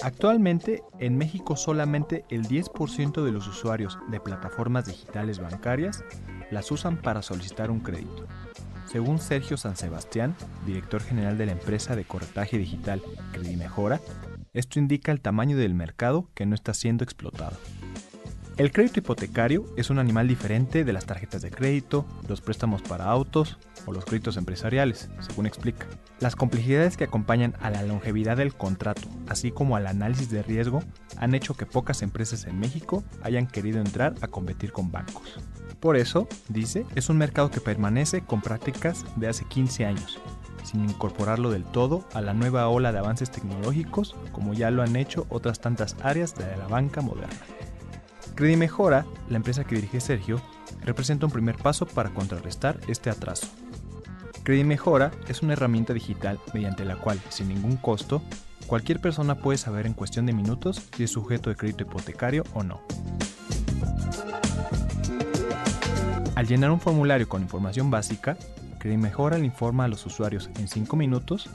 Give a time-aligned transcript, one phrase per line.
[0.00, 6.04] Actualmente, en México solamente el 10% de los usuarios de plataformas digitales bancarias
[6.52, 8.26] las usan para solicitar un crédito.
[8.86, 14.00] Según Sergio San Sebastián, director general de la empresa de corretaje digital Credimejora,
[14.54, 17.56] esto indica el tamaño del mercado que no está siendo explotado.
[18.58, 23.04] El crédito hipotecario es un animal diferente de las tarjetas de crédito, los préstamos para
[23.04, 25.86] autos o los créditos empresariales, según explica.
[26.18, 30.82] Las complejidades que acompañan a la longevidad del contrato, así como al análisis de riesgo,
[31.18, 35.38] han hecho que pocas empresas en México hayan querido entrar a competir con bancos.
[35.78, 40.18] Por eso, dice, es un mercado que permanece con prácticas de hace 15 años,
[40.64, 44.96] sin incorporarlo del todo a la nueva ola de avances tecnológicos como ya lo han
[44.96, 47.38] hecho otras tantas áreas de la banca moderna.
[48.38, 50.40] Credimejora, la empresa que dirige Sergio,
[50.84, 53.48] representa un primer paso para contrarrestar este atraso.
[54.44, 58.22] Credimejora es una herramienta digital mediante la cual, sin ningún costo,
[58.68, 62.62] cualquier persona puede saber en cuestión de minutos si es sujeto de crédito hipotecario o
[62.62, 62.80] no.
[66.36, 68.36] Al llenar un formulario con información básica,
[68.78, 71.50] Credimejora le informa a los usuarios en 5 minutos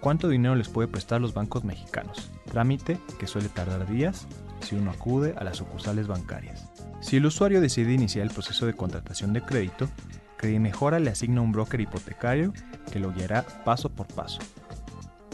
[0.00, 4.26] cuánto dinero les puede prestar los bancos mexicanos, trámite que suele tardar días
[4.64, 6.68] si uno acude a las sucursales bancarias.
[7.00, 9.88] Si el usuario decide iniciar el proceso de contratación de crédito,
[10.36, 12.52] Credimejora le asigna un broker hipotecario
[12.90, 14.40] que lo guiará paso por paso,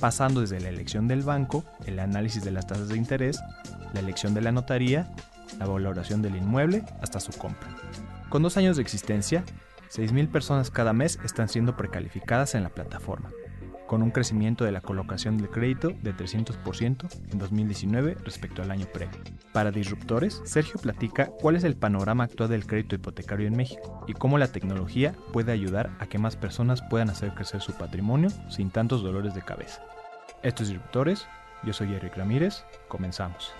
[0.00, 3.40] pasando desde la elección del banco, el análisis de las tasas de interés,
[3.92, 5.12] la elección de la notaría,
[5.58, 7.68] la valoración del inmueble hasta su compra.
[8.28, 9.44] Con dos años de existencia,
[9.92, 13.30] 6.000 personas cada mes están siendo precalificadas en la plataforma,
[13.90, 18.86] con un crecimiento de la colocación del crédito de 300% en 2019 respecto al año
[18.86, 19.18] previo.
[19.52, 24.12] Para Disruptores, Sergio platica cuál es el panorama actual del crédito hipotecario en México y
[24.12, 28.70] cómo la tecnología puede ayudar a que más personas puedan hacer crecer su patrimonio sin
[28.70, 29.82] tantos dolores de cabeza.
[30.44, 31.26] Estos Disruptores,
[31.64, 33.52] yo soy Eric Ramírez, comenzamos.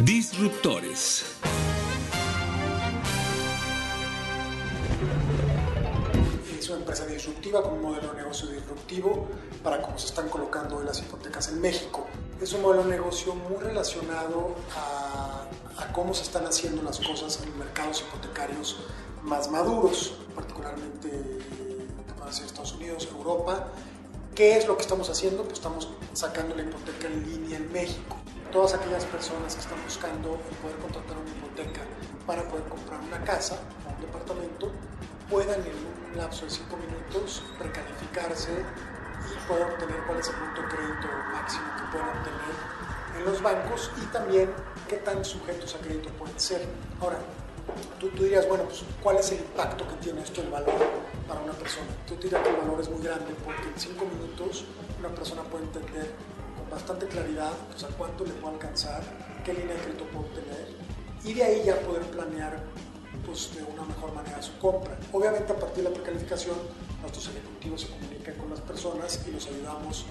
[0.00, 1.40] Disruptores.
[6.68, 9.26] Una empresa disruptiva con un modelo de negocio disruptivo
[9.62, 12.06] para cómo se están colocando hoy las hipotecas en México.
[12.42, 15.46] Es un modelo de negocio muy relacionado a,
[15.78, 18.76] a cómo se están haciendo las cosas en mercados hipotecarios
[19.22, 23.68] más maduros, particularmente en Estados Unidos, Europa.
[24.34, 25.44] ¿Qué es lo que estamos haciendo?
[25.44, 28.16] Pues estamos sacando la hipoteca en línea en México
[28.52, 31.80] todas aquellas personas que están buscando poder contratar una hipoteca
[32.26, 34.72] para poder comprar una casa o un departamento
[35.28, 40.62] puedan en un lapso de 5 minutos precalificarse y poder obtener cuál es el punto
[40.62, 42.54] de crédito máximo que pueden obtener
[43.16, 44.50] en los bancos y también
[44.88, 46.66] qué tan sujetos a crédito pueden ser.
[47.00, 47.18] Ahora,
[48.00, 50.74] tú, tú dirías, bueno, pues ¿cuál es el impacto que tiene esto, el valor
[51.26, 51.88] para una persona?
[52.06, 54.64] Tú dirías que el valor es muy grande porque en 5 minutos
[54.98, 56.10] una persona puede entender
[56.70, 59.02] bastante claridad, pues a cuánto le puede alcanzar,
[59.44, 60.68] qué línea de crédito puede obtener
[61.24, 62.62] y de ahí ya poder planear
[63.28, 64.96] pues, de una mejor manera su compra.
[65.12, 66.56] Obviamente a partir de la precalificación
[67.02, 70.06] nuestros ejecutivos se comunican con las personas y los ayudamos,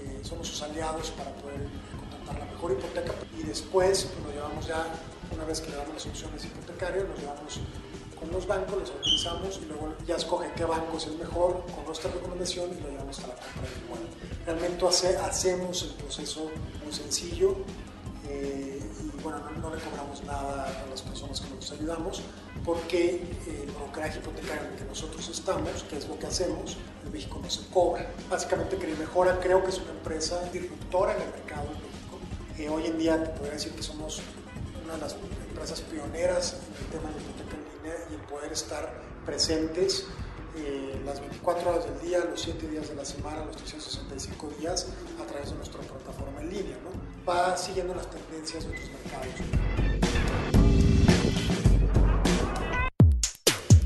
[0.00, 1.66] eh, somos sus aliados para poder
[1.98, 4.86] contratar la mejor hipoteca y después pues, lo llevamos ya,
[5.34, 7.58] una vez que le damos las opciones hipotecarias, lo llevamos
[8.18, 11.84] con los bancos, los autorizamos y luego ya escoge qué banco es el mejor con
[11.86, 14.08] nuestra recomendación y lo llevamos a la compra del inmueble.
[14.46, 16.50] Realmente hace, hacemos el proceso
[16.84, 17.56] muy sencillo
[18.28, 18.79] eh,
[19.22, 22.22] bueno, no, le cobramos nada a las personas que nos ayudamos
[22.64, 27.12] porque el brokeraje hipotecario en el que nosotros estamos, que es lo que hacemos, en
[27.12, 28.10] México no se cobra.
[28.28, 32.18] Básicamente Mejora creo que es una empresa disruptora en el mercado en México.
[32.58, 34.20] Eh, hoy en día te podría decir que somos
[34.84, 35.16] una de las
[35.48, 37.56] empresas pioneras en el tema de hipoteca
[38.10, 38.92] y el poder estar
[39.24, 40.06] presentes
[40.56, 44.88] eh, las 24 horas del día, los 7 días de la semana, los 365 días
[45.22, 46.76] a través de nuestra plataforma en línea.
[46.82, 47.09] ¿no?
[47.28, 49.34] Va siguiendo las tendencias de otros mercados.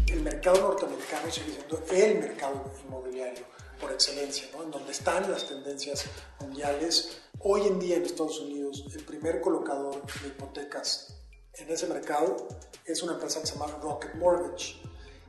[0.07, 3.45] El mercado norteamericano sigue siendo el mercado inmobiliario
[3.81, 4.63] por excelencia, ¿no?
[4.63, 6.05] en donde están las tendencias
[6.41, 7.23] mundiales.
[7.41, 11.17] Hoy en día en Estados Unidos, el primer colocador de hipotecas
[11.55, 12.37] en ese mercado
[12.85, 14.81] es una empresa que se llama Rocket Mortgage.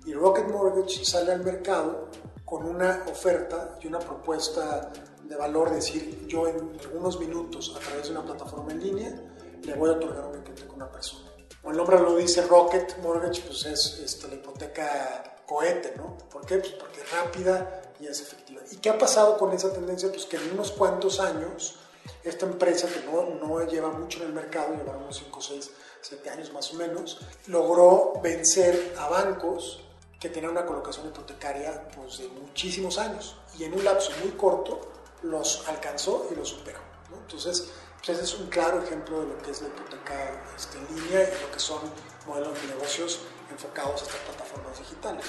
[0.05, 2.09] Y Rocket Mortgage sale al mercado
[2.45, 4.91] con una oferta y una propuesta
[5.27, 9.21] de valor, decir, yo en algunos minutos a través de una plataforma en línea
[9.63, 11.31] le voy a otorgar una hipoteca a una persona.
[11.61, 16.17] Como el nombre lo dice, Rocket Mortgage, pues es este, la hipoteca cohete, ¿no?
[16.29, 16.57] ¿Por qué?
[16.57, 18.61] Pues porque es rápida y es efectiva.
[18.71, 20.09] ¿Y qué ha pasado con esa tendencia?
[20.09, 21.75] Pues que en unos cuantos años,
[22.23, 25.71] esta empresa que no, no lleva mucho en el mercado, lleva unos 5, 6,
[26.01, 29.81] 7 años más o menos, logró vencer a bancos
[30.19, 34.81] que tenían una colocación hipotecaria pues, de muchísimos años y en un lapso muy corto
[35.23, 36.79] los alcanzó y los superó.
[37.09, 37.17] ¿no?
[37.17, 37.71] Entonces,
[38.05, 41.23] pues, ese es un claro ejemplo de lo que es la hipoteca este, en línea
[41.23, 41.79] y lo que son
[42.27, 43.19] modelos de negocios
[43.49, 45.25] enfocados a estas plataformas digitales.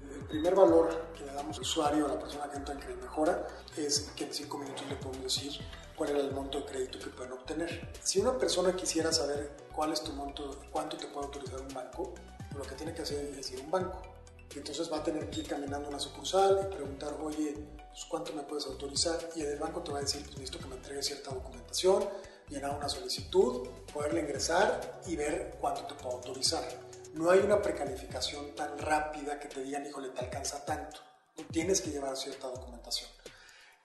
[0.00, 3.02] El primer valor que le damos al usuario, a la persona que entra en Crédito
[3.06, 3.46] Mejora,
[3.76, 5.60] es que en cinco minutos le podemos decir
[5.96, 7.92] cuál era el monto de crédito que pueden obtener.
[8.02, 12.14] Si una persona quisiera saber cuál es tu monto, cuánto te puede autorizar un banco,
[12.56, 14.02] lo que tiene que hacer es ir a un banco.
[14.54, 17.54] Entonces va a tener que ir caminando a una sucursal y preguntar, oye,
[17.90, 19.18] pues, ¿cuánto me puedes autorizar?
[19.34, 22.08] Y el banco te va a decir, pues necesito que me entregue cierta documentación,
[22.48, 26.64] llenar una solicitud, poderle ingresar y ver cuánto te puedo autorizar.
[27.14, 31.00] No hay una precalificación tan rápida que te digan, híjole, te alcanza tanto.
[31.36, 33.10] No tienes que llevar cierta documentación.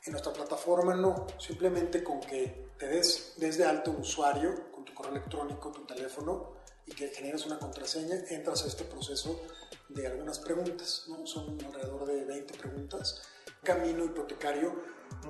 [0.05, 4.93] En nuestra plataforma no, simplemente con que te des desde alto un usuario, con tu
[4.93, 6.53] correo electrónico, tu teléfono,
[6.85, 9.41] y que generes una contraseña, entras a este proceso
[9.89, 11.25] de algunas preguntas, ¿no?
[11.25, 13.21] son alrededor de 20 preguntas.
[13.65, 14.73] Camino hipotecario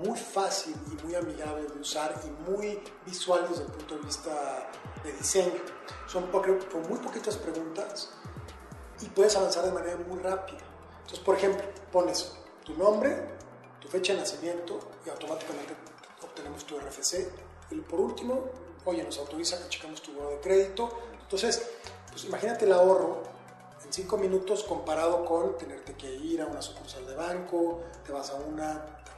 [0.03, 4.69] muy fácil y muy amigable de usar y muy visual desde el punto de vista
[5.03, 5.61] de diseño.
[6.07, 8.11] Son con muy poquitas preguntas
[9.01, 10.59] y puedes avanzar de manera muy rápida.
[10.97, 12.33] Entonces, por ejemplo, pones
[12.63, 13.15] tu nombre,
[13.79, 15.75] tu fecha de nacimiento y automáticamente
[16.21, 17.31] obtenemos tu RFC.
[17.71, 18.49] Y por último,
[18.85, 20.89] oye, nos autoriza que checamos tu grado de crédito.
[21.21, 21.69] Entonces,
[22.11, 23.23] pues imagínate el ahorro
[23.85, 28.29] en cinco minutos comparado con tenerte que ir a una sucursal de banco, te vas
[28.31, 28.73] a una...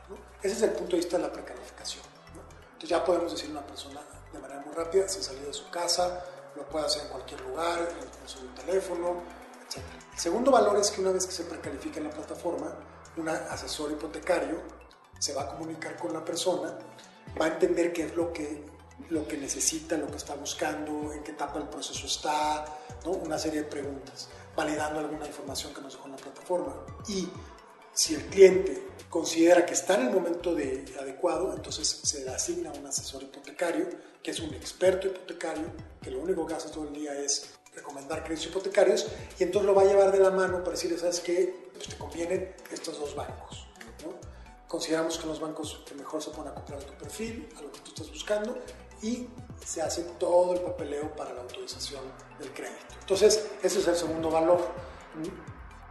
[0.10, 0.18] ¿no?
[0.42, 2.04] Ese es el punto de vista de la precalificación.
[2.36, 2.42] ¿no?
[2.66, 6.24] Entonces ya podemos decir una persona de manera muy rápida, sin salir de su casa,
[6.56, 9.22] lo puede hacer en cualquier lugar, en su teléfono,
[9.68, 9.78] etc.
[10.14, 12.74] El segundo valor es que una vez que se precalifica en la plataforma,
[13.16, 14.62] un asesor hipotecario
[15.20, 16.78] se va a comunicar con la persona,
[17.40, 18.66] va a entender qué es lo que,
[19.10, 22.66] lo que necesita, lo que está buscando, en qué etapa del proceso está,
[23.06, 23.12] ¿no?
[23.12, 26.76] una serie de preguntas, validando alguna información que nos dejó en la plataforma.
[27.08, 27.30] Y
[27.94, 32.74] si el cliente considera que está en el momento de, adecuado, entonces se le asigna
[32.74, 33.88] un asesor hipotecario,
[34.22, 35.72] que es un experto hipotecario,
[36.02, 39.08] que lo único que hace todo el día es recomendar créditos hipotecarios
[39.40, 41.70] y entonces lo va a llevar de la mano para decirle, ¿sabes qué?
[41.74, 43.68] Pues te convienen estos dos bancos.
[44.04, 44.16] ¿no?
[44.68, 47.80] Consideramos que los bancos que mejor se pueden acoplar a tu perfil, a lo que
[47.82, 48.58] tú estás buscando
[49.02, 49.28] y
[49.66, 52.02] se hace todo el papeleo para la autorización
[52.40, 52.96] del crédito.
[53.02, 54.60] Entonces, ese es el segundo valor.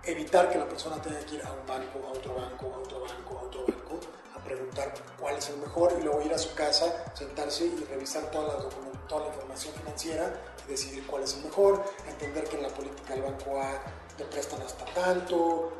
[0.04, 3.00] Evitar que la persona tenga que ir a un banco, a otro banco, a otro
[3.00, 4.00] banco, a otro banco,
[4.34, 8.30] a preguntar cuál es el mejor y luego ir a su casa, sentarse y revisar
[8.30, 8.68] toda la,
[9.08, 13.14] toda la información financiera y decidir cuál es el mejor, entender que en la política
[13.14, 13.82] del banco A
[14.16, 15.72] te prestan hasta tanto,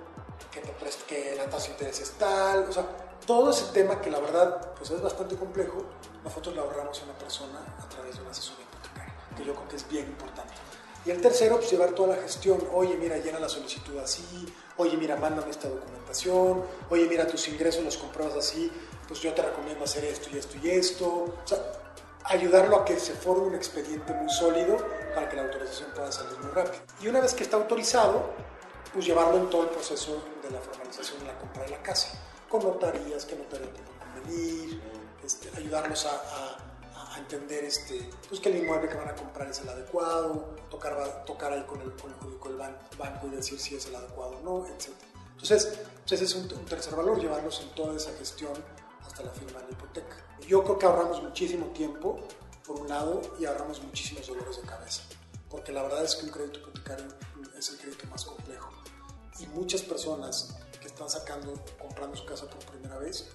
[0.50, 4.00] que, te prest que la tasa de interés es tal, o sea, todo ese tema
[4.00, 5.84] que la verdad pues es bastante complejo,
[6.24, 9.68] nosotros le ahorramos a una persona a través de una asesoría hipotecaria, que yo creo
[9.68, 10.54] que es bien importante.
[11.06, 12.58] Y el tercero, pues llevar toda la gestión.
[12.72, 14.52] Oye, mira, llena la solicitud así.
[14.76, 16.64] Oye, mira, mándame esta documentación.
[16.90, 18.73] Oye, mira, tus ingresos los compruebas así.
[19.06, 21.06] Pues yo te recomiendo hacer esto y esto y esto.
[21.06, 21.58] O sea,
[22.25, 24.78] ayudarlo a que se forme un expediente muy sólido
[25.14, 26.82] para que la autorización pueda salir muy rápido.
[27.00, 28.30] Y una vez que está autorizado,
[28.92, 32.18] pues llevarlo en todo el proceso de la formalización de la compra de la casa,
[32.48, 34.82] con notarías, que notaría te puede convenir,
[35.24, 36.66] este, ayudarlos a, a
[37.16, 41.24] a entender este, pues que el inmueble que van a comprar es el adecuado, tocar,
[41.24, 42.58] tocar ahí con el, con, el, con el
[42.98, 44.90] banco y decir si es el adecuado o no, etc.
[45.32, 48.52] Entonces, pues ese es un, un, tercer valor, llevarlos en toda esa gestión
[49.04, 50.16] hasta la firma de la hipoteca.
[50.46, 52.20] Yo creo que ahorramos muchísimo tiempo,
[52.66, 55.02] por un lado, y ahorramos muchísimos dolores de cabeza,
[55.50, 57.06] porque la verdad es que un crédito hipotecario
[57.58, 58.75] es el crédito más complejo.
[59.38, 63.26] Y muchas personas que están sacando, comprando su casa por primera vez,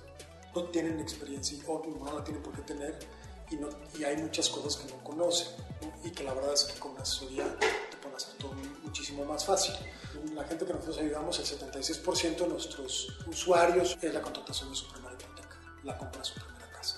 [0.55, 2.99] no tienen experiencia o no la tienen por qué tener
[3.49, 3.67] y, no,
[3.97, 5.47] y, hay muchas cosas que no conocen
[5.81, 6.07] ¿no?
[6.07, 8.53] y que la verdad es que con la asesoría te pueden hacer todo
[8.83, 9.75] muchísimo más fácil.
[10.33, 14.87] La gente que nosotros ayudamos, el 76% de nuestros usuarios es la contratación de su
[14.89, 16.97] primera hipoteca, la compra de su primera casa.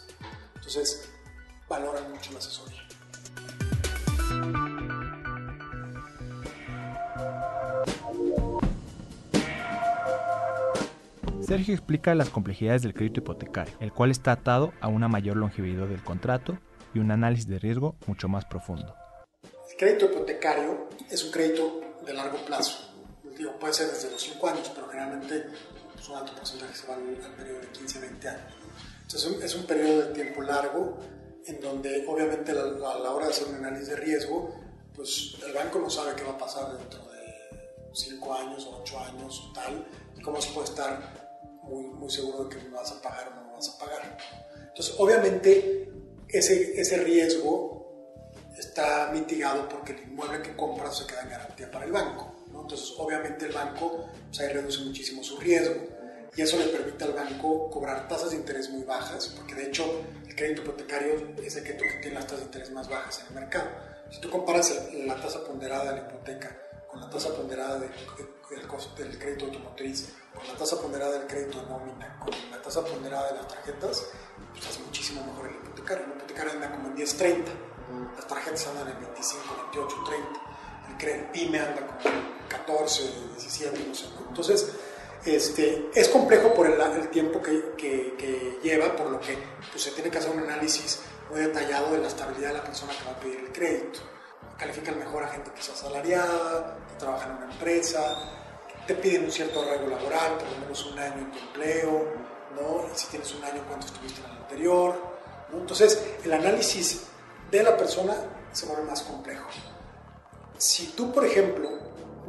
[0.56, 1.10] Entonces,
[1.68, 2.88] valoran mucho la asesoría.
[11.54, 15.86] Sergio explica las complejidades del crédito hipotecario, el cual está atado a una mayor longevidad
[15.86, 16.58] del contrato
[16.96, 18.96] y un análisis de riesgo mucho más profundo.
[19.70, 22.96] El crédito hipotecario es un crédito de largo plazo.
[23.38, 25.46] Digo, puede ser desde los 5 años, pero generalmente
[25.94, 28.54] pues, un alto porcentaje se va al, periodo de 15 a 20 años.
[29.04, 30.98] Entonces es un periodo de tiempo largo
[31.46, 34.60] en donde obviamente a la, hora de hacer un análisis de riesgo,
[34.96, 39.00] pues el banco no sabe qué va a pasar dentro de 5 años o 8
[39.02, 39.86] años o tal,
[40.18, 41.23] y cómo se puede estar
[41.63, 44.17] muy, muy seguro de que me vas a pagar o no vas a pagar.
[44.67, 45.89] Entonces obviamente
[46.29, 47.84] ese, ese riesgo
[48.58, 52.34] está mitigado porque el inmueble que compras se queda en garantía para el banco.
[52.51, 52.62] ¿no?
[52.62, 55.75] Entonces obviamente el banco pues ahí reduce muchísimo su riesgo
[56.36, 60.03] y eso le permite al banco cobrar tasas de interés muy bajas, porque de hecho
[60.27, 63.34] el crédito hipotecario es el que tiene las tasas de interés más bajas en el
[63.41, 63.70] mercado.
[64.10, 66.55] Si tú comparas la tasa ponderada de la hipoteca
[66.94, 67.90] con la tasa ponderada del,
[69.18, 73.38] crédito automotriz, con la tasa ponderada del crédito de nómina, con la tasa ponderada de
[73.38, 74.10] las tarjetas,
[74.52, 76.06] pues es muchísimo mejor el hipotecario.
[76.06, 77.46] El hipotecario anda como en 10-30,
[78.16, 79.96] las tarjetas andan en 25, 28,
[81.00, 83.04] 30, el, PYME anda como en 14,
[83.38, 84.06] 17, no sé.
[84.30, 84.72] Entonces,
[85.26, 89.36] este, es complejo por el, el tiempo que, que, lleva, por lo que
[89.72, 92.94] pues, se tiene que hacer un análisis muy detallado de la estabilidad de la persona
[92.94, 94.12] que va a pedir el crédito.
[94.63, 98.00] Califican mejor a gente que sea asalariada, que trabaja en una empresa,
[98.88, 102.13] te piden un cierto arreglo laboral, por lo menos un año en tu empleo,
[102.55, 102.86] ¿no?
[102.88, 104.96] Y si tienes un año, cuánto estuviste en el anterior.
[105.51, 105.58] ¿no?
[105.60, 107.01] Entonces, el análisis
[107.51, 108.15] de la persona
[108.53, 109.50] se vuelve más complejo.
[110.58, 111.70] Si tú, por ejemplo,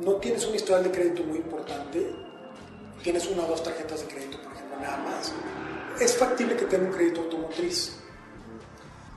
[0.01, 2.17] no tienes un historial de crédito muy importante,
[3.05, 5.33] tienes una o dos tarjetas de crédito, por ejemplo, nada más,
[6.01, 8.01] es factible que tenga un crédito automotriz.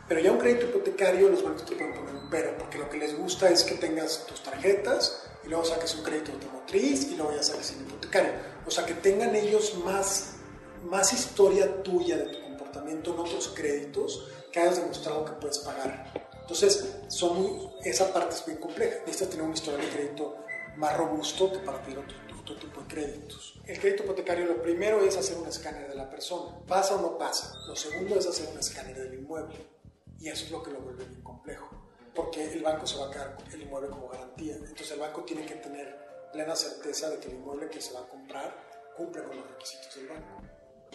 [0.08, 2.98] Pero ya un crédito hipotecario los bancos te pueden poner un pero, porque lo que
[2.98, 7.34] les gusta es que tengas tus tarjetas y luego saques un crédito automotriz y luego
[7.36, 8.32] ya saques el hipotecario.
[8.66, 10.36] O sea, que tengan ellos más,
[10.84, 16.12] más historia tuya de tu comportamiento en otros créditos que hayas demostrado que puedes pagar.
[16.42, 19.00] Entonces, son esa parte es bien compleja.
[19.06, 20.38] Necesitas tener un historial de crédito
[20.78, 23.60] más robusto que para pedir otro, otro tipo de créditos.
[23.66, 26.58] El crédito hipotecario lo primero es hacer un escáner de la persona.
[26.66, 27.54] ¿Pasa o no pasa?
[27.68, 29.77] Lo segundo es hacer un escáner del inmueble.
[30.20, 31.70] Y eso es lo que lo vuelve bien complejo.
[32.14, 34.56] Porque el banco se va a quedar el inmueble como garantía.
[34.56, 38.02] Entonces el banco tiene que tener plena certeza de que el inmueble que se va
[38.02, 38.56] a comprar
[38.96, 40.42] cumple con los requisitos del banco.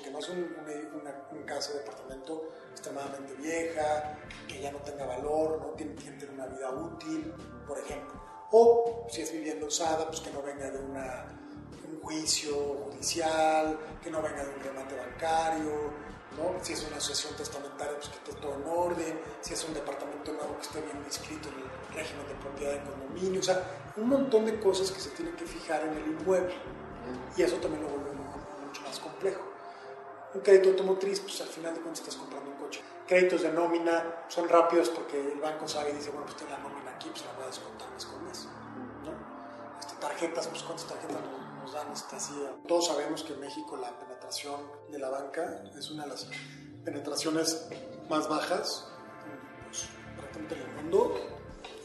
[0.03, 5.61] Que no es un, un, caso de departamento extremadamente vieja, que ya no tenga valor,
[5.61, 7.33] no tiene que tener una vida útil,
[7.69, 8.21] por ejemplo.
[8.51, 11.43] O si es vivienda usada, pues que no venga de una
[12.03, 12.53] juicio
[12.85, 15.93] judicial, que no venga de un remate bancario,
[16.37, 16.63] ¿no?
[16.63, 20.33] si es una asociación testamentaria, pues que esté todo en orden, si es un departamento
[20.33, 23.63] nuevo que esté bien inscrito en el régimen de propiedad de condominio, o sea,
[23.97, 26.55] un montón de cosas que se tienen que fijar en el inmueble
[27.37, 29.41] y eso también lo vuelve mucho más complejo.
[30.35, 32.83] Un crédito automotriz, pues al final de cuentas estás comprando un coche.
[33.07, 36.59] Créditos de nómina son rápidos porque el banco sabe y dice, bueno, pues tiene la
[36.59, 38.49] nómina aquí, pues la voy a descontar mes con mes.
[39.05, 39.13] ¿no?
[39.79, 41.19] Este, tarjetas, pues cuántas tarjetas
[41.63, 41.87] nos dan
[42.67, 46.27] Todos sabemos que en México la penetración de la banca es una de las
[46.85, 47.67] penetraciones
[48.09, 48.89] más bajas
[49.67, 51.15] pues, prácticamente en el mundo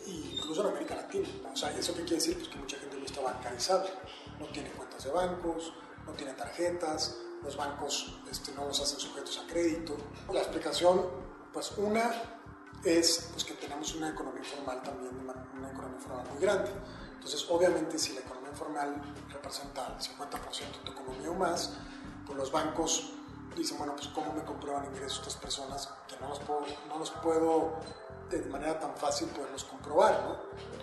[0.06, 1.28] e incluso en América Latina.
[1.54, 2.38] O sea, ¿eso qué quiere decir?
[2.38, 3.86] Pues que mucha gente no está bancarizada,
[4.40, 5.74] no tiene cuentas de bancos,
[6.06, 9.96] no tiene tarjetas, los bancos este, no los hacen sujetos a crédito.
[10.34, 11.06] La explicación,
[11.54, 12.12] pues una
[12.84, 16.72] es pues, que tenemos una economía informal también, una economía informal muy grande.
[17.14, 18.96] Entonces, obviamente, si la economía informal
[19.32, 21.74] representa el 50% de tu economía o más,
[22.26, 23.14] pues los bancos
[23.56, 27.12] dicen, bueno, pues cómo me comprueban ingresos estas personas que no los puedo, no los
[27.12, 27.74] puedo
[28.30, 30.36] de manera tan fácil poderlos comprobar, ¿no?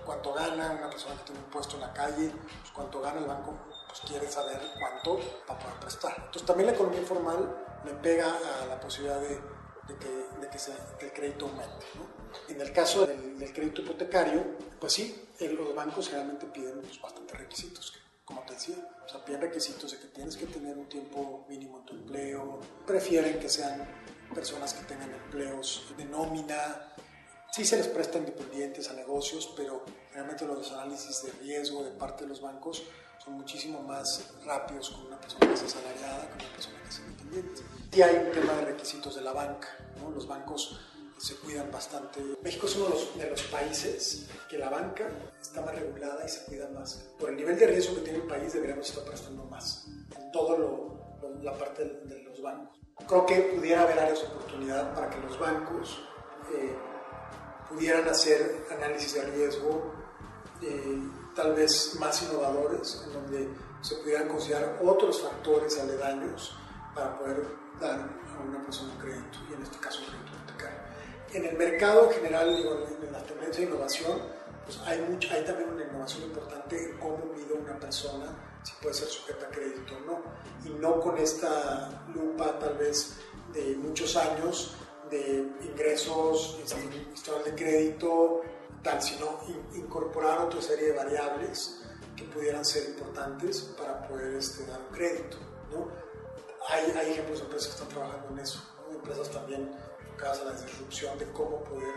[0.07, 3.26] Cuánto gana una persona que tiene un puesto en la calle, pues cuánto gana el
[3.26, 3.54] banco,
[3.88, 6.14] pues quiere saber cuánto para poder prestar.
[6.16, 9.40] Entonces también la economía informal le pega a la posibilidad de,
[9.88, 10.09] de, que,
[10.40, 12.24] de que, se, que, el crédito aumente, ¿no?
[12.49, 14.43] En el caso del, del crédito hipotecario,
[14.79, 17.93] pues sí, los bancos generalmente piden pues, bastantes requisitos,
[18.25, 21.79] como te decía, o sea, piden requisitos de que tienes que tener un tiempo mínimo
[21.79, 23.87] en tu empleo, prefieren que sean
[24.35, 26.95] personas que tengan empleos de nómina,
[27.53, 32.25] sí se les presta independientes a negocios, pero realmente los análisis de riesgo de parte
[32.25, 32.83] de los bancos
[33.25, 36.99] son muchísimo más rápidos con una persona que es asalariada que una persona que es
[36.99, 37.63] independiente.
[37.93, 39.69] Y hay un tema de requisitos de la banca,
[40.01, 40.11] ¿no?
[40.11, 40.81] los bancos
[41.18, 42.21] se cuidan bastante.
[42.42, 45.09] México es uno de los, países que la banca
[45.40, 47.09] está más regulada y se cuida más.
[47.18, 50.59] Por el nivel de riesgo que tiene el país deberíamos estar prestando más en toda
[51.42, 52.78] la parte de, los bancos.
[53.06, 56.00] Creo que pudiera haber áreas de oportunidad para que los bancos
[56.54, 56.75] eh,
[57.68, 59.92] pudieran hacer análisis de riesgo
[60.62, 61.02] eh,
[61.35, 63.49] tal vez más innovadores, en donde
[63.83, 66.56] se pudieran considerar otros factores aledaños
[66.94, 67.44] para poder
[67.80, 70.35] dar a una persona crédito, y en este caso crédito
[71.35, 74.23] en el mercado en general, digo, en la tendencia de innovación,
[74.64, 78.95] pues hay, mucho, hay también una innovación importante en cómo mide una persona si puede
[78.95, 80.23] ser sujeta a crédito o no.
[80.64, 83.17] Y no con esta lupa tal vez
[83.53, 84.76] de muchos años
[85.11, 86.59] de ingresos,
[87.12, 88.43] historial de crédito,
[88.83, 89.41] tal, sino
[89.75, 91.83] incorporar otra serie de variables
[92.17, 95.37] que pudieran ser importantes para poder este, dar un crédito.
[95.73, 95.88] ¿no?
[96.69, 99.71] Hay, hay, ejemplos de empresas que están trabajando en eso, empresas también
[100.14, 101.94] enfocadas a la disrupción de cómo poder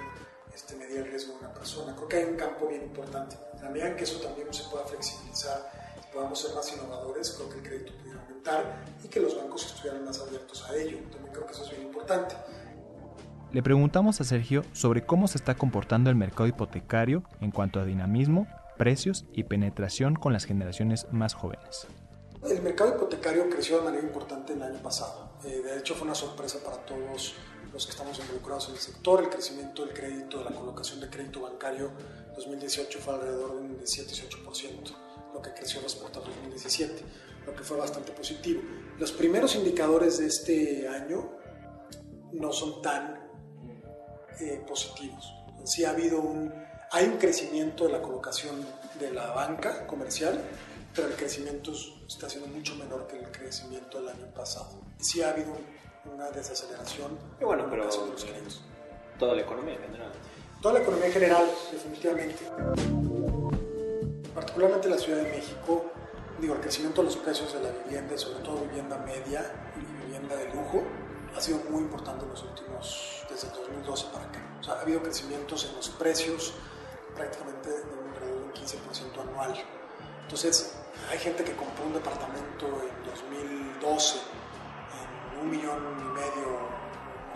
[0.53, 1.95] este, medir el riesgo de una persona.
[1.95, 3.37] Creo que hay un campo bien importante.
[3.57, 7.49] En la medida que eso también se pueda flexibilizar y podamos ser más innovadores, creo
[7.49, 10.97] que el crédito pudiera aumentar y que los bancos estuvieran más abiertos a ello.
[11.11, 12.35] También creo que eso es bien importante.
[13.53, 17.85] Le preguntamos a Sergio sobre cómo se está comportando el mercado hipotecario en cuanto a
[17.85, 18.47] dinamismo,
[18.77, 21.87] precios y penetración con las generaciones más jóvenes.
[22.43, 25.31] El mercado hipotecario creció de manera importante el año pasado.
[25.43, 27.35] Eh, de hecho, fue una sorpresa para todos
[27.77, 29.21] los que estamos involucrados en el sector.
[29.21, 31.91] El crecimiento del crédito, de la colocación de crédito bancario
[32.35, 34.95] 2018 fue alrededor de 17-18%,
[35.31, 37.03] lo que creció respecto a 2017,
[37.45, 38.63] lo que fue bastante positivo.
[38.97, 41.37] Los primeros indicadores de este año
[42.31, 43.29] no son tan
[44.39, 45.31] eh, positivos.
[45.63, 46.51] Sí ha habido un,
[46.89, 48.55] hay un crecimiento de la colocación
[48.99, 50.43] de la banca comercial,
[50.95, 51.73] pero el crecimiento
[52.07, 54.81] está siendo mucho menor que el crecimiento del año pasado.
[54.99, 55.55] Sí ha habido
[56.13, 57.17] una desaceleración.
[57.39, 58.61] Y bueno, pero de los
[59.17, 60.11] toda la economía en general.
[60.61, 62.43] Toda la economía en general, definitivamente.
[64.33, 65.85] Particularmente la Ciudad de México,
[66.39, 70.35] digo, el crecimiento de los precios de la vivienda, sobre todo vivienda media y vivienda
[70.35, 70.83] de lujo,
[71.35, 74.57] ha sido muy importante en los últimos, desde 2012 para acá.
[74.59, 76.53] O sea, ha habido crecimientos en los precios
[77.15, 79.53] prácticamente de un alrededor de un 15% anual.
[80.23, 80.73] Entonces,
[81.09, 84.19] hay gente que compró un departamento en 2012
[85.41, 86.59] un millón y medio,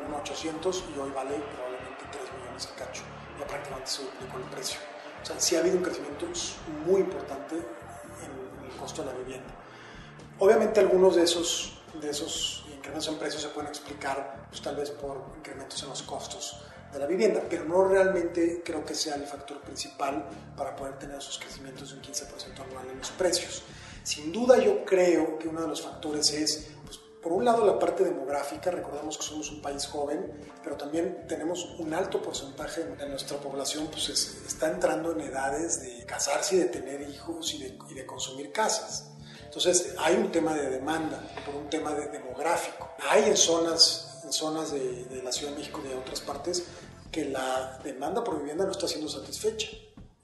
[0.08, 3.04] un 800 y hoy vale probablemente 3 millones y cacho.
[3.40, 4.80] Ya prácticamente se duplicó el precio.
[5.22, 6.26] O sea, sí ha habido un crecimiento
[6.86, 9.54] muy importante en el costo de la vivienda.
[10.40, 14.90] Obviamente algunos de esos, de esos incrementos en precios se pueden explicar pues, tal vez
[14.90, 19.26] por incrementos en los costos de la vivienda, pero no realmente creo que sea el
[19.26, 23.64] factor principal para poder tener esos crecimientos de un 15% anual en los precios.
[24.04, 26.72] Sin duda yo creo que uno de los factores es
[27.22, 30.32] por un lado la parte demográfica, recordemos que somos un país joven,
[30.64, 36.06] pero también tenemos un alto porcentaje de nuestra población pues está entrando en edades de
[36.06, 39.12] casarse y de tener hijos y de, y de consumir casas.
[39.44, 42.90] Entonces hay un tema de demanda, por un tema de demográfico.
[43.10, 46.64] Hay en zonas, en zonas de, de la Ciudad de México y de otras partes
[47.12, 49.68] que la demanda por vivienda no está siendo satisfecha.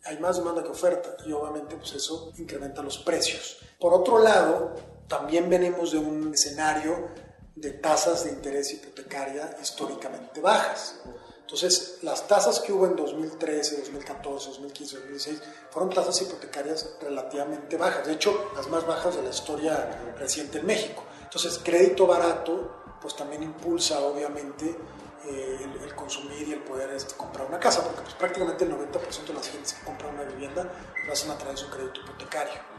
[0.06, 3.60] Hay más demanda que oferta y obviamente pues eso incrementa los precios.
[3.80, 4.74] Por otro lado,
[5.08, 7.10] también venimos de un escenario
[7.56, 11.00] de tasas de interés hipotecaria históricamente bajas.
[11.42, 15.42] Entonces, las tasas que hubo en 2013, 2014, 2015, 2016
[15.72, 20.66] fueron tasas hipotecarias relativamente bajas, de hecho, las más bajas de la historia reciente en
[20.66, 21.04] México.
[21.24, 24.78] Entonces, crédito barato, pues también impulsa, obviamente,
[25.26, 29.28] eh, el, consumir y el poder este, comprar una casa, porque pues, prácticamente el 90%
[29.28, 30.70] de las gentes que compran una vivienda
[31.06, 32.77] lo hacen a través de un crédito hipotecario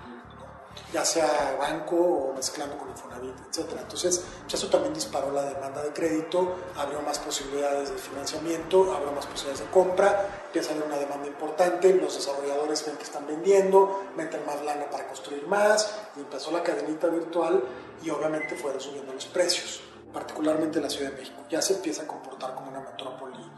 [0.92, 3.76] ya sea banco o mezclando con Infonavit, etc.
[3.78, 9.12] Entonces, pues, eso también disparó la demanda de crédito, abrió más posibilidades de financiamiento, abrió
[9.12, 13.26] más posibilidades de compra, empieza a haber una demanda importante, los desarrolladores ven que están
[13.26, 17.62] vendiendo, meten más lana para construir más, y empezó la cadenita virtual
[18.02, 21.42] y obviamente fueron subiendo los precios, particularmente en la Ciudad de México.
[21.50, 23.50] Ya se empieza a comportar como una metrópoli,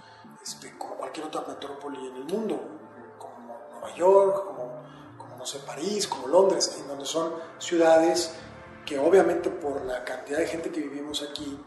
[0.43, 2.61] este, como cualquier otra metrópoli en el mundo,
[3.19, 4.60] como Nueva York, como
[5.41, 8.33] no sé, París, como Londres, en donde son ciudades
[8.85, 11.59] que obviamente por la cantidad de gente que vivimos aquí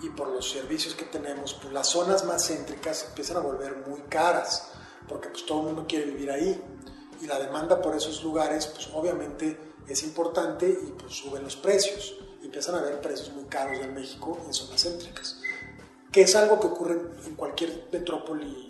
[0.00, 4.00] y por los servicios que tenemos, pues las zonas más céntricas empiezan a volver muy
[4.08, 4.70] caras,
[5.06, 6.58] porque pues todo el mundo quiere vivir ahí.
[7.20, 12.16] Y la demanda por esos lugares pues obviamente es importante y pues suben los precios,
[12.42, 15.38] empiezan a haber precios muy caros en México en zonas céntricas,
[16.10, 18.68] que es algo que ocurre en cualquier metrópoli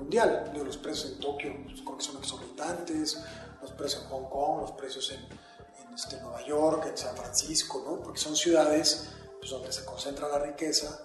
[0.00, 3.22] mundial, los precios en Tokio pues, creo que son exorbitantes,
[3.60, 8.02] los precios en Hong Kong, los precios en, este, Nueva York, en San Francisco, ¿no?
[8.02, 11.04] porque son ciudades pues, donde se concentra la riqueza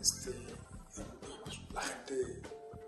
[0.00, 1.02] este, y
[1.42, 2.42] pues, la gente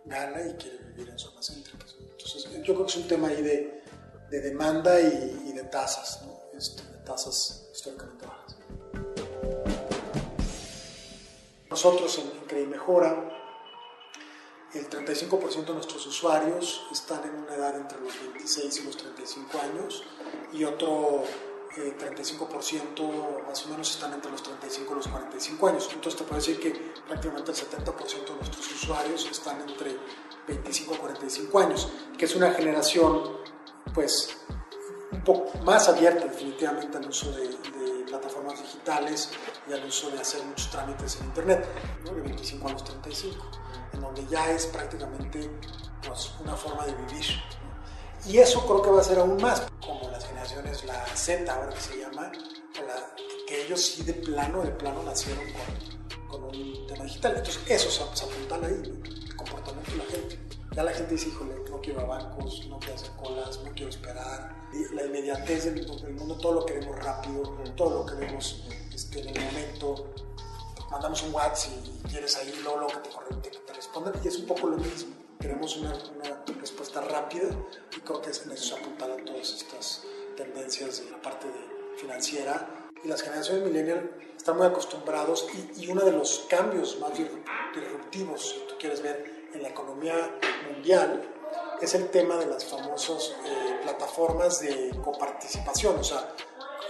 [0.05, 1.97] gana y quiere vivir en zonas céntricas.
[1.99, 3.83] Entonces, yo creo que es un tema ahí de,
[4.31, 6.57] de demanda y, de tasas, ¿no?
[6.57, 8.57] este, de tasas históricamente bajas.
[11.69, 13.48] Nosotros en, en Mejora
[14.75, 19.59] el 35% de nuestros usuarios están en una edad entre los 26 y los 35
[19.61, 20.05] años
[20.53, 21.25] y otro
[21.77, 25.89] 35% más o menos están entre los 35 y los 45 años.
[25.93, 26.71] Entonces te puedo decir que
[27.07, 29.97] prácticamente el 70% de nuestros usuarios están entre
[30.49, 33.39] 25 y 45 años, que es una generación
[33.95, 34.37] pues
[35.13, 37.57] un poco más abierta definitivamente al uso de,
[38.09, 39.29] plataformas digitales
[39.69, 41.69] y al uso de hacer muchos trámites en Internet,
[42.05, 43.51] de 25 a los 35,
[43.93, 45.51] en donde ya es prácticamente
[46.07, 47.27] pues, una forma de vivir.
[48.27, 51.69] Y eso creo que va a ser aún más, como las generaciones, la Z ahora
[51.69, 52.33] que se llama,
[53.47, 57.35] que ellos sí de plano, de plano nacieron con, con un tema digital.
[57.37, 60.28] Entonces eso se, se apuntan ahí, el comportamiento de la gente.
[60.79, 63.89] Ya la gente dice, híjole, no quiero a bancos, no quiero hacer colas, no quiero
[63.89, 64.55] esperar.
[64.93, 67.43] La inmediatez del, mundo, todo lo queremos rápido,
[67.77, 68.63] todo lo queremos
[68.95, 70.07] este, en el momento.
[70.89, 74.47] Mandamos un WhatsApp y quieres ahí, luego, que te, te, te respondan y es un
[74.47, 75.93] poco lo mismo queremos una,
[76.61, 77.49] respuesta rápida
[77.97, 80.05] y creo que es en eso se apuntalan todas estas
[80.37, 81.47] tendencias de la parte
[81.97, 87.13] financiera y las generaciones millennial están muy acostumbrados y, y uno de los cambios más
[87.75, 90.39] disruptivos, si tú quieres ver, en la economía
[90.71, 91.23] mundial
[91.81, 96.35] es el tema de las famosas eh, plataformas de coparticipación, o sea,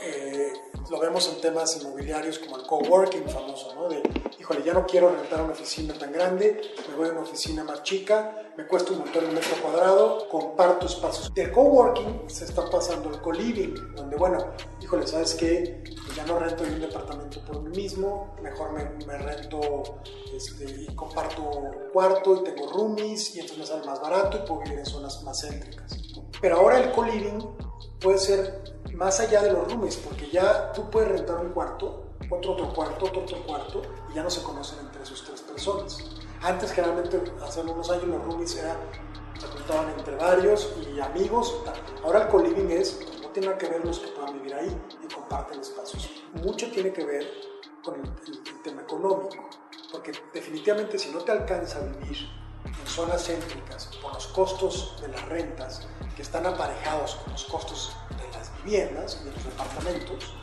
[0.02, 0.52] eh,
[0.90, 3.88] lo vemos en temas inmobiliarios como el coworking famoso, ¿no?
[3.88, 4.02] De,
[4.38, 7.82] híjole, ya no quiero rentar una oficina tan grande, me voy a una oficina más
[7.82, 11.32] chica, me cuesta un montón un metro cuadrado, comparto espacios.
[11.34, 15.82] Del coworking se está pasando al co-living, donde, bueno, híjole, ¿sabes qué?
[15.84, 20.00] Pues ya no rento un departamento por mí mismo, mejor me, rento
[20.34, 21.50] este, y comparto
[21.92, 25.22] cuarto y tengo roomies y entonces me sale más barato y puedo vivir en zonas
[25.22, 26.07] más céntricas.
[26.40, 27.40] Pero ahora el co-living
[28.00, 28.62] puede ser
[28.94, 33.06] más allá de los roomies, porque ya tú puedes rentar un cuarto, otro otro cuarto,
[33.06, 35.98] otro otro cuarto, y ya no se conocen entre sus tres personas.
[36.42, 38.76] Antes, generalmente, hace unos años, los roomies era,
[39.38, 41.56] se juntaban entre varios y amigos.
[42.04, 45.12] Ahora el co-living es, no tiene nada que ver los que puedan vivir ahí y
[45.12, 46.10] comparten espacios.
[46.34, 47.26] Mucho tiene que ver
[47.82, 49.48] con el, el tema económico,
[49.90, 52.18] porque definitivamente si no te alcanza a vivir
[52.86, 57.92] zonas céntricas por los costos de las rentas que están aparejados con los costos
[58.64, 60.34] viviendas, de los departamentos,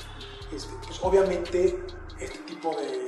[0.52, 1.80] este, pues obviamente
[2.20, 3.06] este tipo de,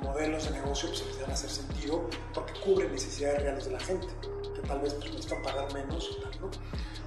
[0.00, 4.06] modelos de negocio pues, empiezan a hacer sentido porque cubren necesidades reales de la gente,
[4.54, 6.50] que tal vez pues, necesitan pagar menos y tal, ¿no?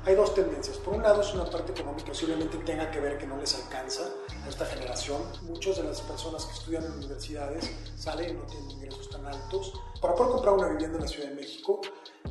[0.05, 0.77] Hay dos tendencias.
[0.77, 4.03] Por un lado es una parte económica, posiblemente tenga que ver que no les alcanza
[4.51, 5.21] a esta generación.
[5.43, 9.73] Muchas de las personas que estudian en universidades salen y no tienen ingresos tan altos.
[10.01, 11.81] Para poder comprar una vivienda en la Ciudad de México,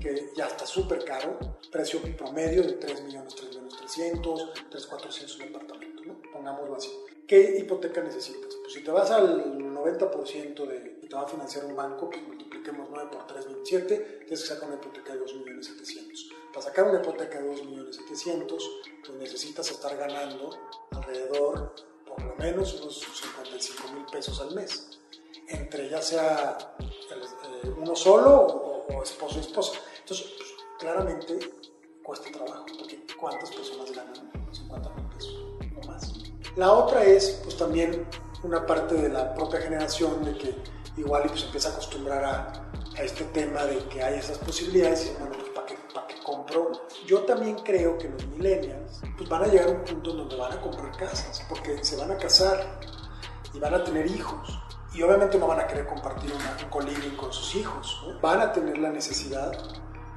[0.01, 1.39] que ya está súper caro,
[1.71, 6.21] precio promedio de 3 millones, 3 millones 300, 3, 400 un departamento, ¿no?
[6.33, 6.91] pongámoslo así.
[7.27, 8.57] ¿Qué hipoteca necesitas?
[8.61, 12.23] Pues si te vas al 90% de, y te va a financiar un banco, pues
[12.27, 16.29] multipliquemos 9 por 3, 27, tienes que sacar una hipoteca de 2 millones 700.
[16.53, 18.71] Para sacar una hipoteca de 2 millones 700,
[19.07, 20.51] pues necesitas estar ganando
[20.91, 21.73] alrededor,
[22.41, 24.99] menos, unos 55 mil pesos al mes.
[25.49, 29.81] Entre ya sea eh, uno solo o, o esposo y esposa.
[30.01, 31.39] Entonces, pues, claramente
[32.03, 35.35] cuesta trabajo, porque ¿cuántas personas ganan 50 mil pesos
[35.83, 36.13] o más?
[36.57, 38.07] La otra es, pues también
[38.43, 40.55] una parte de la propia generación de que
[40.97, 45.21] igual pues empieza a acostumbrar a, a este tema de que hay esas posibilidades y
[45.21, 45.77] bueno, pues ¿para qué,
[46.09, 46.73] qué compro?
[47.11, 50.53] Yo también creo que los millennials pues van a llegar a un punto donde van
[50.53, 52.79] a comprar casas, porque se van a casar
[53.53, 54.63] y van a tener hijos.
[54.95, 58.01] Y obviamente no van a querer compartir una, un coliving con sus hijos.
[58.23, 59.51] Van a tener la necesidad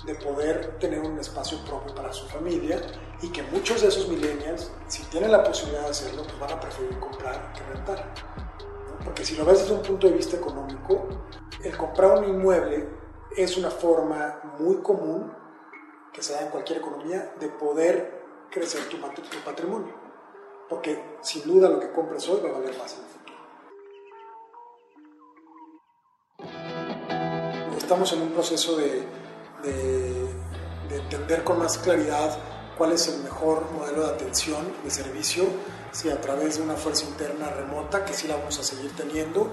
[0.05, 2.79] de poder tener un espacio propio para su familia
[3.23, 6.59] y que muchos de esos millennials, si tienen la posibilidad de hacerlo, pues van a
[6.59, 8.13] preferir comprar que rentar.
[9.03, 11.07] Porque si lo ves desde un punto de vista económico,
[11.63, 12.87] el comprar un inmueble
[13.35, 15.41] es una forma muy común
[16.13, 18.97] que se da en cualquier economía de poder crecer tu,
[19.43, 19.93] patrimonio.
[20.69, 23.23] Porque sin duda lo que compres hoy va a valer más en el futuro.
[27.77, 29.23] Estamos en un proceso de
[29.63, 30.29] de,
[30.95, 32.37] entender con más claridad
[32.77, 35.45] cuál es el mejor modelo de atención, de servicio,
[35.91, 39.51] si a través de una fuerza interna remota, que sí la vamos a seguir teniendo,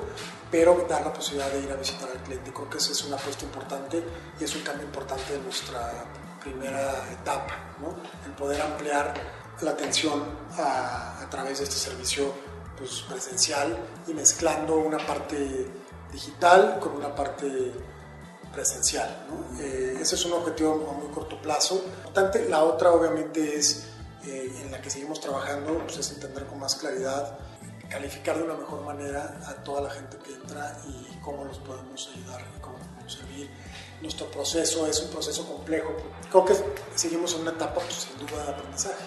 [0.50, 2.52] pero dar la posibilidad de ir a visitar al cliente.
[2.52, 4.02] Creo que esa es una apuesta importante
[4.38, 6.04] y es un cambio importante de nuestra
[6.40, 7.96] primera etapa, ¿no?
[8.26, 9.14] el poder ampliar
[9.60, 10.22] la atención
[10.58, 12.32] a, a través de este servicio
[12.78, 13.76] pues, presencial
[14.06, 15.70] y mezclando una parte
[16.12, 17.72] digital con una parte
[18.52, 19.26] presencial.
[19.60, 21.84] Eh, ese es un objetivo a muy corto plazo.
[21.96, 22.48] Importante.
[22.48, 23.86] La otra obviamente es,
[24.24, 27.38] eh, en la que seguimos trabajando, pues es entender con más claridad,
[27.88, 32.10] calificar de una mejor manera a toda la gente que entra y cómo los podemos
[32.14, 33.50] ayudar y cómo podemos servir.
[34.00, 35.94] Nuestro proceso es un proceso complejo.
[36.30, 36.54] Creo que
[36.94, 39.04] seguimos en una etapa, pues, sin duda, de aprendizaje.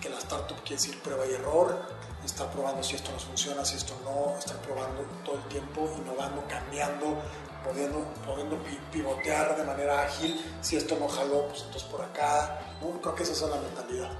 [0.00, 1.80] que la startup quiere decir prueba y error,
[2.24, 6.42] está probando si esto nos funciona, si esto no, está probando todo el tiempo, innovando,
[6.48, 7.18] cambiando,
[7.64, 8.58] pudiendo, pudiendo
[8.90, 12.60] pivotear de manera ágil, si esto no jaló, pues entonces por acá,
[13.00, 14.10] creo que esa es la mentalidad,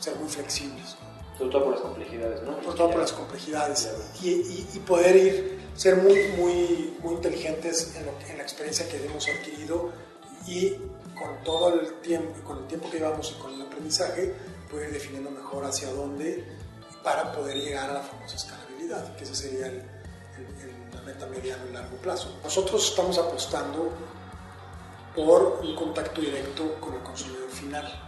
[0.00, 0.96] ser muy flexibles.
[1.38, 2.62] Sobre todo por las complejidades, ¿no?
[2.62, 3.88] Sobre todo por las complejidades
[4.22, 9.04] y, y, poder ir, ser muy, muy, muy inteligentes en, lo, en la experiencia que
[9.04, 9.92] hemos adquirido
[10.46, 10.70] y
[11.14, 14.34] con todo el tiempo, con el tiempo que llevamos y con el aprendizaje,
[14.68, 16.44] poder ir definiendo mejor hacia dónde
[17.04, 19.82] para poder llegar a la famosa escalabilidad, que ese sería el,
[20.92, 22.38] la meta mediano y largo plazo.
[22.42, 23.92] Nosotros estamos apostando
[25.14, 28.07] por un contacto directo con el consumidor final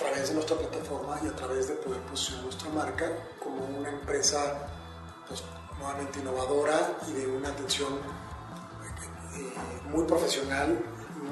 [0.00, 4.66] través de nuestra plataforma y a través de poder posicionar nuestra marca como una empresa
[5.28, 5.42] pues,
[5.78, 7.92] nuevamente innovadora y de una atención
[9.36, 9.52] eh,
[9.90, 10.78] muy profesional,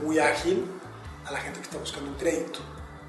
[0.03, 0.67] muy ágil
[1.25, 2.61] a la gente que está buscando un crédito.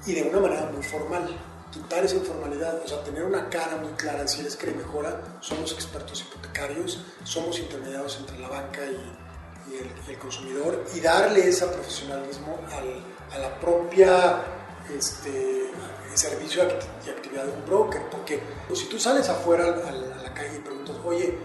[0.06, 1.28] Y de una manera muy formal
[1.70, 5.72] quitar esa informalidad, o sea, tener una cara muy clara, si eres que mejora, somos
[5.72, 9.28] expertos hipotecarios, somos intermediarios entre la banca y,
[10.08, 14.42] el, consumidor y darle ese profesionalismo al, a la propia
[14.96, 15.70] este,
[16.14, 16.62] servicio
[17.06, 18.40] y actividad de un broker, porque
[18.74, 21.38] si tú sales afuera a, la calle y preguntas, oye,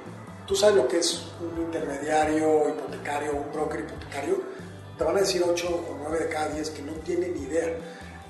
[0.46, 4.42] ¿tú sabes lo que es un intermediario hipotecario, un broker hipotecario?
[4.98, 7.78] Te van a decir 8 o 9 de cada 10 que no tienen ni idea.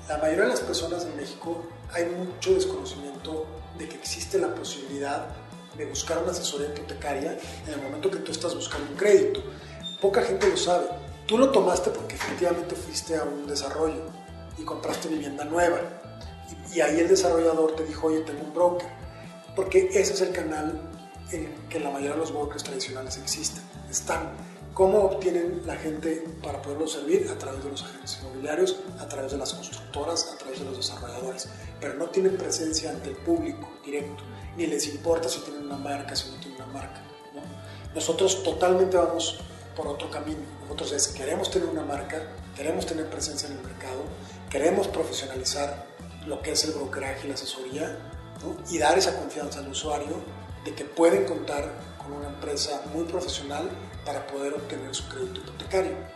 [0.08, 3.46] La mayoría de las personas en México hay mucho desconocimiento
[3.78, 5.28] de que existe la posibilidad
[5.76, 9.42] de buscar una asesoría hipotecaria en el momento que tú estás buscando un crédito.
[10.00, 10.86] Poca gente lo sabe.
[11.26, 14.04] Tú lo tomaste porque efectivamente fuiste a un desarrollo
[14.58, 15.80] y compraste vivienda nueva.
[16.74, 18.88] Y, ahí el desarrollador te dijo, oye, tengo un broker.
[19.54, 20.80] Porque ese es el canal
[21.32, 23.62] en que la mayoría de los brokers tradicionales existen.
[23.90, 24.32] Están
[24.76, 27.30] ¿Cómo obtienen la gente para poderlo servir?
[27.30, 30.76] A través de los agentes inmobiliarios, a través de las constructoras, a través de los
[30.76, 31.48] desarrolladores.
[31.80, 34.22] Pero no tienen presencia ante el público directo,
[34.54, 37.00] ni les importa si tienen una marca, si no tienen una marca.
[37.94, 39.40] Nosotros totalmente vamos
[39.76, 40.40] por otro camino.
[40.62, 42.22] Nosotros es, queremos tener una marca,
[42.56, 44.02] queremos tener presencia en el mercado,
[44.50, 45.86] queremos profesionalizar
[46.26, 47.98] lo que es el brokeraje y la asesoría
[48.70, 50.16] y dar esa confianza al usuario
[50.64, 53.68] de que pueden contar con una empresa muy profesional
[54.04, 56.15] para poder obtener su crédito hipotecario.